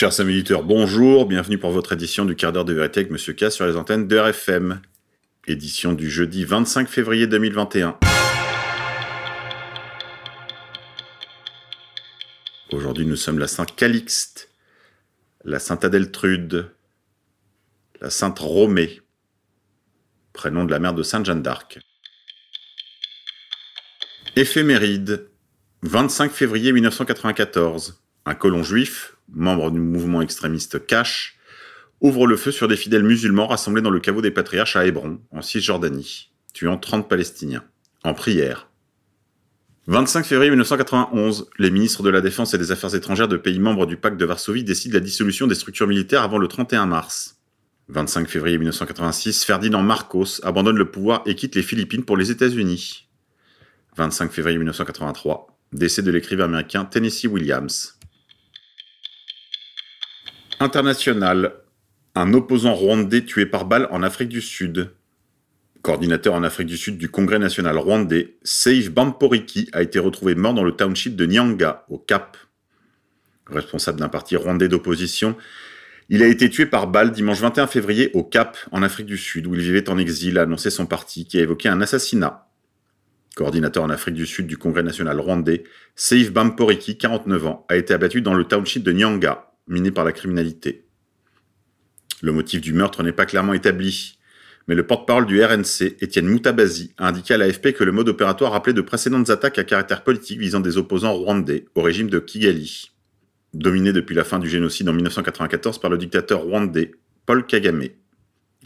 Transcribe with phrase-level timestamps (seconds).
[0.00, 3.50] Chers auditeurs, bonjour, bienvenue pour votre édition du quart d'heure de vérité avec Monsieur K
[3.50, 4.80] sur les antennes de RFM.
[5.46, 7.98] Édition du jeudi 25 février 2021.
[12.72, 14.48] Aujourd'hui, nous sommes la Sainte Calixte,
[15.44, 16.72] la Sainte Adeltrude,
[18.00, 19.02] la Sainte Romée,
[20.32, 21.78] prénom de la mère de Sainte Jeanne d'Arc.
[24.34, 25.28] Éphéméride,
[25.82, 28.00] 25 février 1994.
[28.26, 31.38] Un colon juif, membre du mouvement extrémiste Cash,
[32.00, 35.20] ouvre le feu sur des fidèles musulmans rassemblés dans le caveau des patriarches à Hébron,
[35.30, 37.64] en Cisjordanie, tuant 30 Palestiniens,
[38.04, 38.68] en prière.
[39.86, 43.86] 25 février 1991, les ministres de la Défense et des Affaires étrangères de pays membres
[43.86, 47.40] du pacte de Varsovie décident la dissolution des structures militaires avant le 31 mars.
[47.88, 53.08] 25 février 1986, Ferdinand Marcos abandonne le pouvoir et quitte les Philippines pour les États-Unis.
[53.96, 57.98] 25 février 1983, décès de l'écrivain américain Tennessee Williams.
[60.62, 61.54] International,
[62.14, 64.90] un opposant rwandais tué par balle en Afrique du Sud.
[65.80, 70.52] Coordinateur en Afrique du Sud du Congrès national rwandais, Seif Bamporiki a été retrouvé mort
[70.52, 72.36] dans le township de Nyanga, au Cap.
[73.46, 75.34] Responsable d'un parti rwandais d'opposition,
[76.10, 79.46] il a été tué par balle dimanche 21 février au Cap, en Afrique du Sud,
[79.46, 82.48] où il vivait en exil, a annoncé son parti, qui a évoqué un assassinat.
[83.34, 85.64] Coordinateur en Afrique du Sud du Congrès national rwandais,
[85.96, 90.12] Seif Bamporiki, 49 ans, a été abattu dans le township de Nyanga, miné par la
[90.12, 90.86] criminalité.
[92.22, 94.18] Le motif du meurtre n'est pas clairement établi,
[94.68, 98.52] mais le porte-parole du RNC, Étienne Moutabazi, a indiqué à l'AFP que le mode opératoire
[98.52, 102.90] rappelait de précédentes attaques à caractère politique visant des opposants rwandais au régime de Kigali,
[103.54, 106.92] dominé depuis la fin du génocide en 1994 par le dictateur rwandais
[107.26, 107.88] Paul Kagame.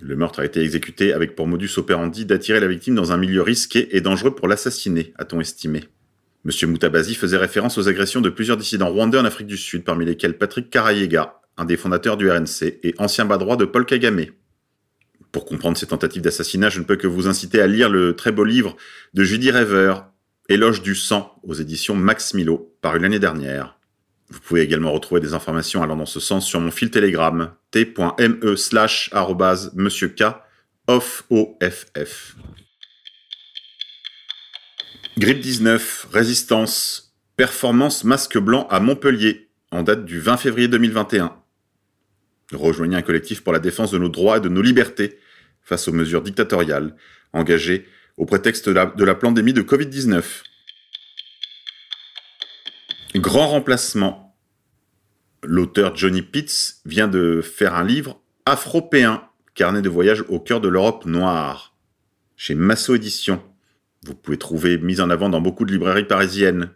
[0.01, 3.43] Le meurtre a été exécuté avec pour modus operandi d'attirer la victime dans un milieu
[3.43, 5.85] risqué et dangereux pour l'assassiner, a-t-on estimé.
[6.45, 6.71] M.
[6.71, 10.37] Moutabazi faisait référence aux agressions de plusieurs dissidents rwandais en Afrique du Sud, parmi lesquels
[10.37, 14.27] Patrick Karayega, un des fondateurs du RNC et ancien bas droit de Paul Kagame.
[15.33, 18.31] Pour comprendre ces tentatives d'assassinat, je ne peux que vous inciter à lire le très
[18.31, 18.77] beau livre
[19.15, 19.95] de Judy Rever,
[20.49, 23.79] Éloge du sang, aux éditions Max Milo, paru l'année dernière.
[24.29, 28.57] Vous pouvez également retrouver des informations allant dans ce sens sur mon fil Telegram, t.me
[28.57, 29.11] slash
[29.75, 30.25] monsieur K,
[30.87, 32.37] off, O-F-F.
[35.17, 41.37] Grippe 19, résistance, performance masque blanc à Montpellier, en date du 20 février 2021.
[42.53, 45.21] Rejoignez un collectif pour la défense de nos droits et de nos libertés
[45.63, 46.97] face aux mesures dictatoriales
[47.33, 47.87] engagées
[48.17, 50.25] au prétexte de la, de la pandémie de Covid-19.
[53.15, 54.37] Grand remplacement.
[55.45, 59.23] L'auteur Johnny Pitts vient de faire un livre Afropéen,
[59.55, 61.77] carnet de voyage au cœur de l'Europe noire,
[62.37, 63.41] chez Masso Éditions.
[64.05, 66.71] Vous pouvez trouver mise en avant dans beaucoup de librairies parisiennes.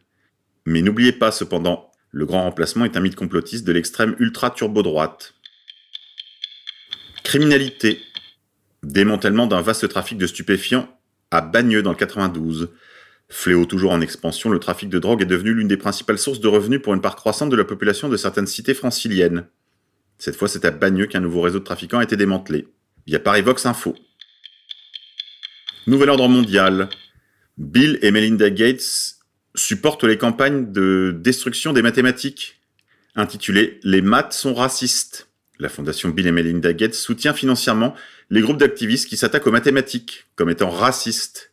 [0.65, 5.35] Mais n'oubliez pas cependant, le grand remplacement est un mythe complotiste de l'extrême ultra-turbo-droite.
[7.25, 8.01] Criminalité.
[8.83, 10.89] Démantèlement d'un vaste trafic de stupéfiants
[11.31, 12.71] à Bagneux dans le 92.
[13.29, 16.49] Fléau toujours en expansion, le trafic de drogue est devenu l'une des principales sources de
[16.49, 19.47] revenus pour une part croissante de la population de certaines cités franciliennes.
[20.17, 22.69] Cette fois, c'est à Bagneux qu'un nouveau réseau de trafiquants a été démantelé,
[23.07, 23.95] via Parivox Info.
[25.87, 26.89] Nouvel ordre mondial.
[27.59, 29.17] Bill et Melinda Gates
[29.57, 32.61] supportent les campagnes de destruction des mathématiques,
[33.17, 35.29] intitulées Les maths sont racistes.
[35.59, 37.97] La fondation Bill et Melinda Gates soutient financièrement
[38.31, 41.53] les groupes d'activistes qui s'attaquent aux mathématiques comme étant racistes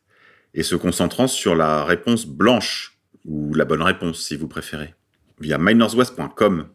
[0.53, 4.93] et se concentrant sur la réponse blanche, ou la bonne réponse si vous préférez,
[5.39, 6.69] via mynorthwest.com.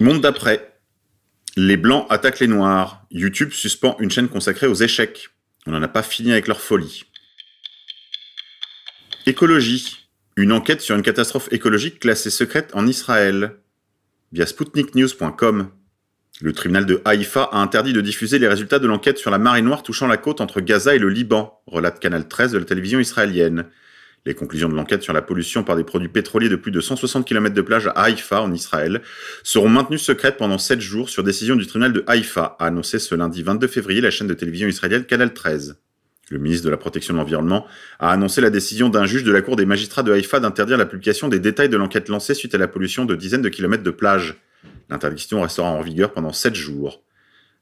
[0.00, 0.76] Monde d'après.
[1.56, 3.06] Les blancs attaquent les noirs.
[3.12, 5.31] YouTube suspend une chaîne consacrée aux échecs.
[5.66, 7.04] On n'en a pas fini avec leur folie.
[9.26, 9.98] Écologie.
[10.36, 13.56] Une enquête sur une catastrophe écologique classée secrète en Israël.
[14.32, 15.70] Via sputniknews.com.
[16.40, 19.62] Le tribunal de Haïfa a interdit de diffuser les résultats de l'enquête sur la marée
[19.62, 22.98] noire touchant la côte entre Gaza et le Liban, relate Canal 13 de la télévision
[22.98, 23.66] israélienne.
[24.24, 27.26] Les conclusions de l'enquête sur la pollution par des produits pétroliers de plus de 160
[27.26, 29.02] km de plage à Haïfa, en Israël,
[29.42, 33.16] seront maintenues secrètes pendant 7 jours sur décision du tribunal de Haïfa, a annoncé ce
[33.16, 35.76] lundi 22 février la chaîne de télévision israélienne Canal 13.
[36.30, 37.66] Le ministre de la Protection de l'Environnement
[37.98, 40.86] a annoncé la décision d'un juge de la Cour des magistrats de Haïfa d'interdire la
[40.86, 43.90] publication des détails de l'enquête lancée suite à la pollution de dizaines de kilomètres de
[43.90, 44.36] plage.
[44.88, 47.02] L'interdiction restera en vigueur pendant 7 jours.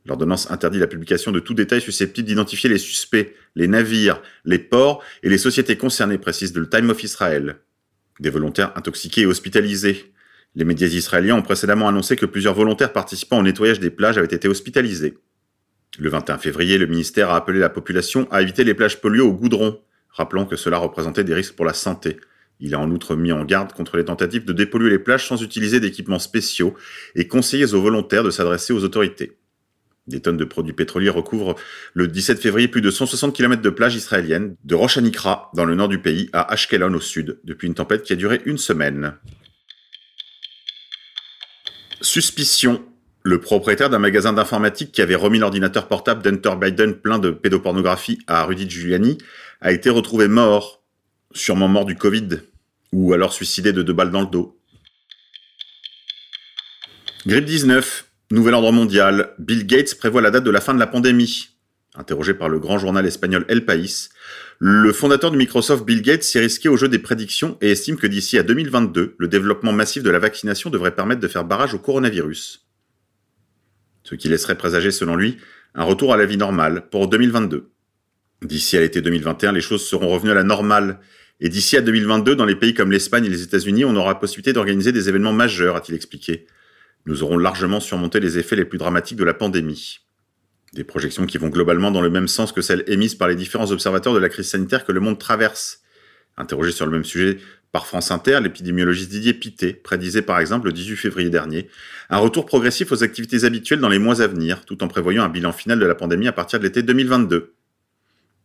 [0.07, 5.03] L'ordonnance interdit la publication de tout détail susceptible d'identifier les suspects, les navires, les ports
[5.23, 7.61] et les sociétés concernées, précise le Time of Israel.
[8.19, 10.13] Des volontaires intoxiqués et hospitalisés.
[10.55, 14.27] Les médias israéliens ont précédemment annoncé que plusieurs volontaires participant au nettoyage des plages avaient
[14.27, 15.19] été hospitalisés.
[15.99, 19.33] Le 21 février, le ministère a appelé la population à éviter les plages polluées au
[19.33, 22.19] goudron, rappelant que cela représentait des risques pour la santé,
[22.63, 25.43] Il a en outre mis en garde contre les tentatives de dépolluer les plages sans
[25.43, 26.75] utiliser d'équipements spéciaux
[27.15, 29.40] et conseillé aux volontaires de s'adresser aux autorités.
[30.11, 31.55] Des tonnes de produits pétroliers recouvrent
[31.95, 35.77] le 17 février plus de 160 km de plages israéliennes, de Rosh Hanikra dans le
[35.77, 39.15] nord du pays à Ashkelon au sud, depuis une tempête qui a duré une semaine.
[42.01, 42.85] Suspicion.
[43.23, 48.19] Le propriétaire d'un magasin d'informatique qui avait remis l'ordinateur portable d'Hunter Biden plein de pédopornographie
[48.27, 49.19] à Rudy Giuliani
[49.61, 50.83] a été retrouvé mort,
[51.33, 52.41] sûrement mort du Covid,
[52.93, 54.59] ou alors suicidé de deux balles dans le dos.
[57.27, 58.10] Grippe 19.
[58.33, 59.35] Nouvel ordre mondial.
[59.41, 61.49] Bill Gates prévoit la date de la fin de la pandémie.
[61.97, 64.11] Interrogé par le grand journal espagnol El País,
[64.61, 68.07] le fondateur de Microsoft Bill Gates s'est risqué au jeu des prédictions et estime que
[68.07, 71.81] d'ici à 2022, le développement massif de la vaccination devrait permettre de faire barrage au
[71.81, 72.69] coronavirus.
[74.05, 75.39] Ce qui laisserait présager, selon lui,
[75.75, 77.69] un retour à la vie normale pour 2022.
[78.43, 81.01] D'ici à l'été 2021, les choses seront revenues à la normale.
[81.41, 84.15] Et d'ici à 2022, dans les pays comme l'Espagne et les États-Unis, on aura la
[84.15, 86.47] possibilité d'organiser des événements majeurs, a-t-il expliqué
[87.07, 90.01] nous aurons largement surmonté les effets les plus dramatiques de la pandémie.
[90.75, 93.71] Des projections qui vont globalement dans le même sens que celles émises par les différents
[93.73, 95.81] observateurs de la crise sanitaire que le monde traverse.
[96.37, 97.39] Interrogé sur le même sujet
[97.73, 101.69] par France Inter, l'épidémiologiste Didier Pité prédisait par exemple le 18 février dernier
[102.09, 105.29] un retour progressif aux activités habituelles dans les mois à venir, tout en prévoyant un
[105.29, 107.55] bilan final de la pandémie à partir de l'été 2022.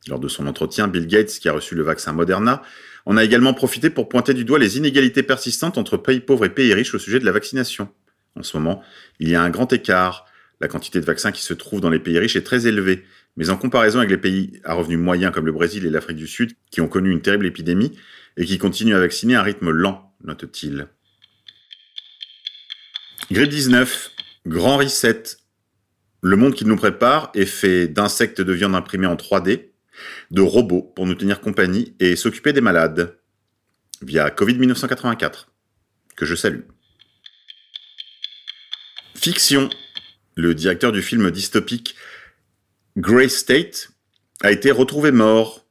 [0.07, 2.62] Lors de son entretien, Bill Gates, qui a reçu le vaccin Moderna,
[3.07, 6.50] en a également profité pour pointer du doigt les inégalités persistantes entre pays pauvres et
[6.50, 7.90] pays riches au sujet de la vaccination
[8.35, 8.83] en ce moment,
[9.19, 10.25] il y a un grand écart.
[10.61, 13.03] La quantité de vaccins qui se trouve dans les pays riches est très élevée,
[13.35, 16.27] mais en comparaison avec les pays à revenus moyens comme le Brésil et l'Afrique du
[16.27, 17.97] Sud, qui ont connu une terrible épidémie
[18.37, 20.87] et qui continuent à vacciner à un rythme lent, note-t-il.
[23.31, 24.11] Grippe 19,
[24.45, 25.23] grand reset.
[26.21, 29.71] Le monde qui nous prépare est fait d'insectes de viande imprimés en 3D,
[30.31, 33.17] de robots pour nous tenir compagnie et s'occuper des malades,
[34.01, 35.51] via Covid 1984,
[36.15, 36.61] que je salue.
[39.25, 39.72] Fiction.
[40.36, 41.95] Le directeur du film dystopique
[42.95, 43.89] Grey State
[44.44, 45.66] a été retrouvé mort,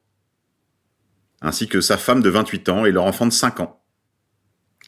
[1.39, 3.81] ainsi que sa femme de 28 ans et leur enfant de 5 ans.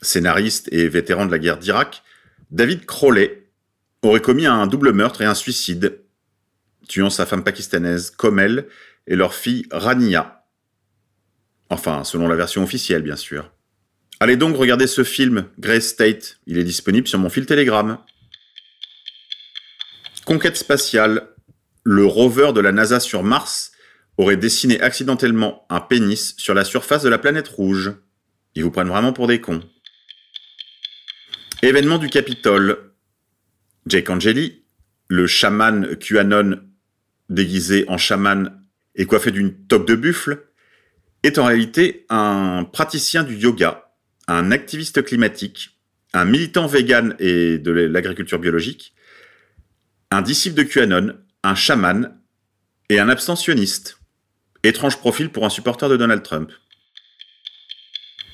[0.02, 2.04] Scénariste et vétéran de la guerre d'Irak,
[2.52, 3.50] David Crowley
[4.02, 6.02] aurait commis un double meurtre et un suicide,
[6.90, 8.68] tuant sa femme pakistanaise Komel
[9.08, 10.44] et leur fille Rania.
[11.70, 13.50] Enfin, selon la version officielle, bien sûr.
[14.20, 16.40] Allez donc regarder ce film, Grey State.
[16.48, 17.98] Il est disponible sur mon fil Telegram.
[20.28, 21.30] Conquête spatiale.
[21.86, 23.72] Le rover de la NASA sur Mars
[24.18, 27.94] aurait dessiné accidentellement un pénis sur la surface de la planète rouge.
[28.54, 29.64] Ils vous prennent vraiment pour des cons.
[31.62, 32.92] Événement du Capitole.
[33.86, 34.66] Jake Angeli,
[35.08, 36.60] le chaman QAnon
[37.30, 38.62] déguisé en chaman
[38.96, 40.44] et coiffé d'une toque de buffle,
[41.24, 43.94] est en réalité un praticien du yoga,
[44.28, 45.80] un activiste climatique,
[46.12, 48.94] un militant vegan et de l'agriculture biologique,
[50.12, 52.18] un disciple de QAnon, un chaman
[52.90, 54.00] et un abstentionniste.
[54.64, 56.52] Étrange profil pour un supporter de Donald Trump.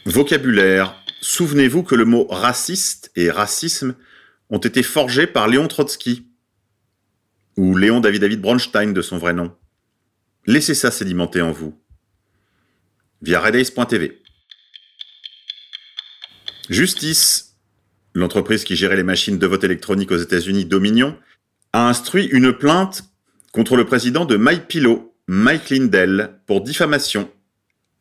[0.05, 0.95] Vocabulaire.
[1.21, 3.95] Souvenez-vous que le mot raciste et racisme
[4.49, 6.27] ont été forgés par Léon Trotsky,
[7.55, 9.55] ou Léon David David Bronstein de son vrai nom.
[10.45, 11.79] Laissez ça sédimenter en vous.
[13.21, 14.21] Via redays.tv.
[16.69, 17.55] Justice.
[18.13, 21.17] L'entreprise qui gérait les machines de vote électronique aux États-Unis, Dominion,
[21.74, 23.03] a instruit une plainte
[23.51, 27.30] contre le président de MyPillow, Mike Lindell, pour diffamation.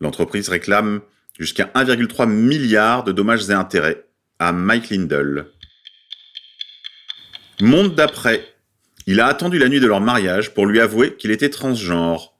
[0.00, 1.00] L'entreprise réclame
[1.38, 4.05] jusqu'à 1,3 milliard de dommages et intérêts
[4.38, 5.47] à Mike Lindell.
[7.61, 8.47] Monde d'après.
[9.07, 12.35] Il a attendu la nuit de leur mariage pour lui avouer qu'il était transgenre.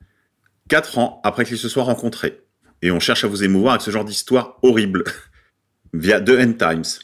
[0.69, 2.41] Quatre ans après qu'ils se soient rencontrés.
[2.83, 5.05] Et on cherche à vous émouvoir avec ce genre d'histoire horrible.
[5.93, 7.01] Via The End Times.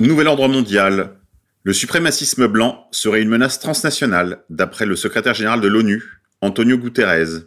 [0.00, 1.20] Nouvel ordre mondial.
[1.66, 6.02] Le suprémacisme blanc serait une menace transnationale, d'après le secrétaire général de l'ONU,
[6.42, 7.46] Antonio Guterres.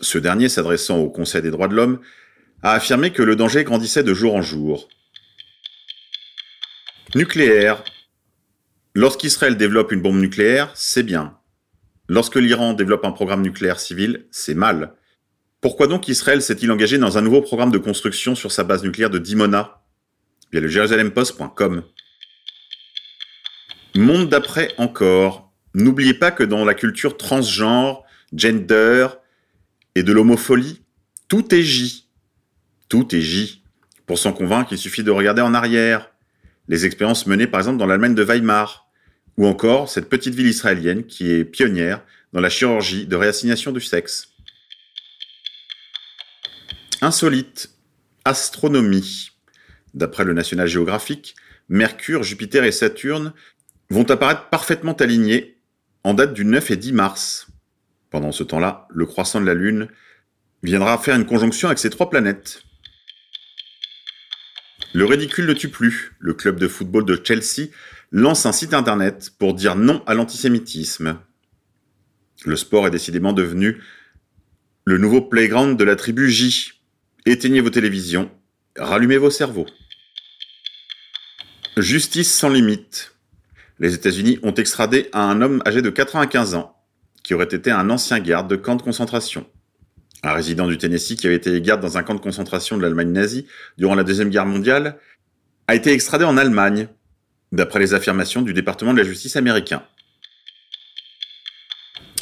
[0.00, 2.00] Ce dernier, s'adressant au Conseil des droits de l'homme,
[2.62, 4.88] a affirmé que le danger grandissait de jour en jour.
[7.14, 7.84] Nucléaire.
[8.94, 11.36] Lorsqu'Israël développe une bombe nucléaire, c'est bien.
[12.08, 14.94] Lorsque l'Iran développe un programme nucléaire civil, c'est mal.
[15.60, 19.10] Pourquoi donc Israël s'est-il engagé dans un nouveau programme de construction sur sa base nucléaire
[19.10, 19.82] de Dimona?
[20.52, 20.68] Via le.
[23.94, 25.52] Monde d'après encore.
[25.74, 29.08] N'oubliez pas que dans la culture transgenre, gender
[29.94, 30.82] et de l'homopholie,
[31.28, 32.08] tout est J.
[32.88, 33.62] Tout est J.
[34.06, 36.10] Pour s'en convaincre, il suffit de regarder en arrière.
[36.68, 38.88] Les expériences menées par exemple dans l'Allemagne de Weimar,
[39.36, 43.80] ou encore cette petite ville israélienne qui est pionnière dans la chirurgie de réassignation du
[43.80, 44.28] sexe.
[47.00, 47.70] Insolite.
[48.24, 49.30] Astronomie.
[49.94, 51.34] D'après le National Geographic,
[51.68, 53.32] Mercure, Jupiter et Saturne
[53.92, 55.58] vont apparaître parfaitement alignés
[56.04, 57.46] en date du 9 et 10 mars.
[58.10, 59.88] Pendant ce temps-là, le croissant de la Lune
[60.62, 62.62] viendra faire une conjonction avec ces trois planètes.
[64.94, 66.12] Le ridicule ne tue plus.
[66.18, 67.68] Le club de football de Chelsea
[68.10, 71.18] lance un site internet pour dire non à l'antisémitisme.
[72.44, 73.82] Le sport est décidément devenu
[74.84, 76.72] le nouveau playground de la tribu J.
[77.24, 78.30] Éteignez vos télévisions,
[78.76, 79.66] rallumez vos cerveaux.
[81.76, 83.14] Justice sans limite.
[83.82, 86.76] Les États-Unis ont extradé un homme âgé de 95 ans,
[87.24, 89.44] qui aurait été un ancien garde de camp de concentration.
[90.22, 93.10] Un résident du Tennessee qui avait été garde dans un camp de concentration de l'Allemagne
[93.10, 93.48] nazie
[93.78, 95.00] durant la Deuxième Guerre mondiale
[95.66, 96.86] a été extradé en Allemagne,
[97.50, 99.82] d'après les affirmations du département de la justice américain.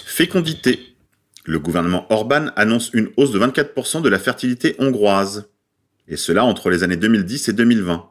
[0.06, 0.96] Fécondité.
[1.44, 5.50] Le gouvernement Orban annonce une hausse de 24% de la fertilité hongroise,
[6.08, 8.10] et cela entre les années 2010 et 2020.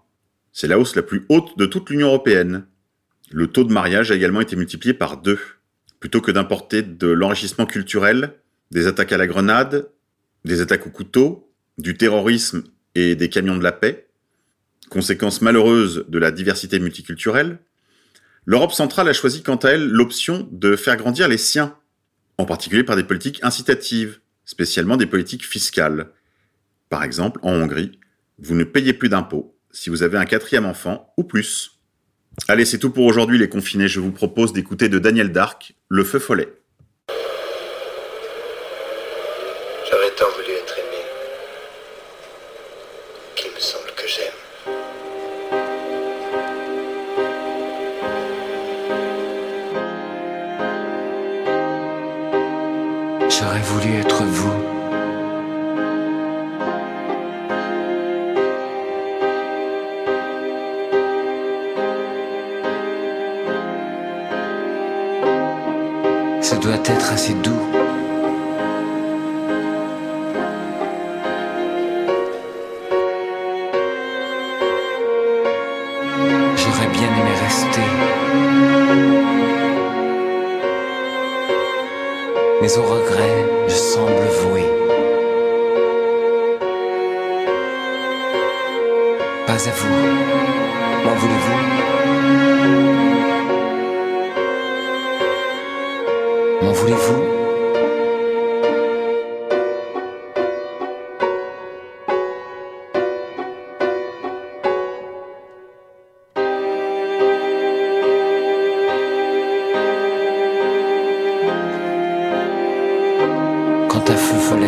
[0.53, 2.67] C'est la hausse la plus haute de toute l'Union européenne.
[3.31, 5.39] Le taux de mariage a également été multiplié par deux.
[5.99, 8.33] Plutôt que d'importer de l'enrichissement culturel,
[8.71, 9.89] des attaques à la grenade,
[10.45, 12.63] des attaques au couteau, du terrorisme
[12.95, 14.07] et des camions de la paix,
[14.89, 17.59] conséquence malheureuse de la diversité multiculturelle,
[18.45, 21.75] l'Europe centrale a choisi quant à elle l'option de faire grandir les siens,
[22.37, 26.11] en particulier par des politiques incitatives, spécialement des politiques fiscales.
[26.89, 27.99] Par exemple, en Hongrie,
[28.39, 31.78] vous ne payez plus d'impôts si vous avez un quatrième enfant ou plus.
[32.47, 33.87] Allez, c'est tout pour aujourd'hui les confinés.
[33.87, 36.47] Je vous propose d'écouter de Daniel Dark, Le Feu Follet.
[39.89, 41.03] J'aurais tant voulu être aimé.
[43.35, 44.39] Qu'il me semble que j'aime.
[53.29, 54.58] J'aurais voulu être vous.
[76.99, 77.87] Bien aimé rester.
[82.61, 84.63] Mais au regret, je semble voué.
[89.47, 89.97] Pas à vous.
[91.05, 91.59] M'en voulez-vous?
[96.61, 97.28] M'en voulez-vous?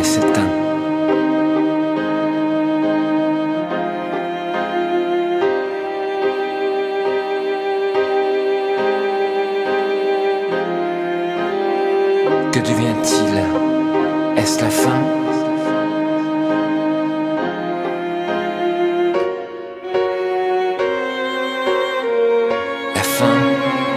[0.02, 0.50] Follet s'éteint
[12.52, 14.42] Que devient-il?
[14.42, 14.90] Est-ce la fin?
[22.94, 23.26] La fin,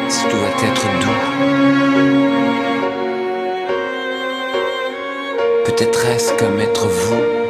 [0.08, 1.23] ça doit être doux.
[5.76, 7.43] Peut-être est-ce comme être vous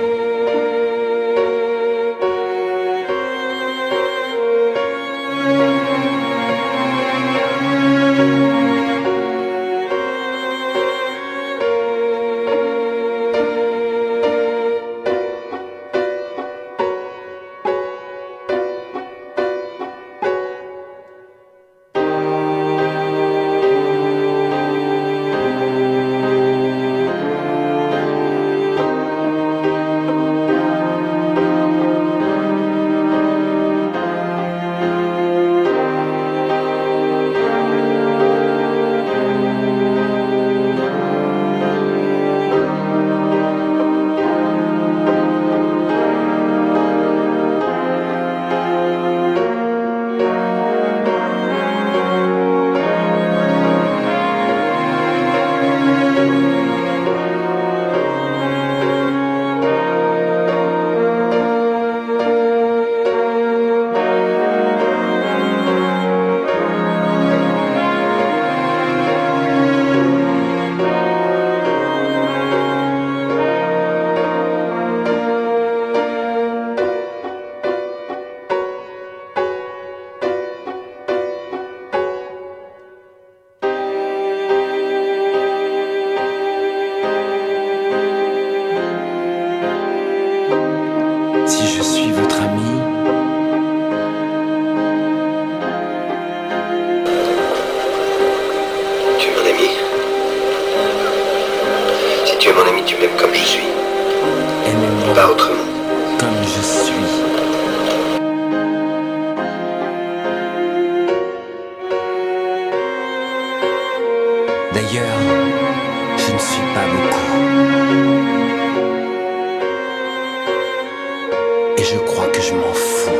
[122.47, 123.11] je m'en fous.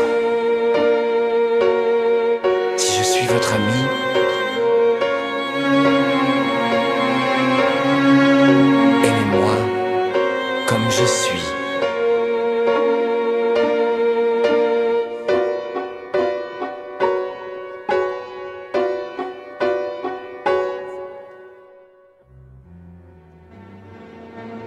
[2.77, 3.81] Si je suis votre ami,
[9.09, 9.55] aimez-moi
[10.69, 11.47] comme je suis.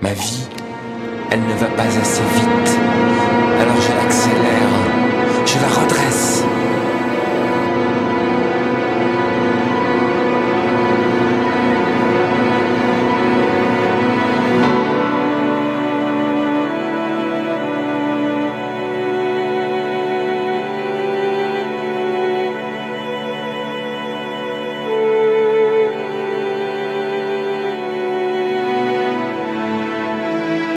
[0.02, 0.48] Ma vie,
[1.32, 3.17] elle ne va pas assez vite.
[3.60, 4.70] Alors je l'accélère,
[5.46, 6.44] je la redresse,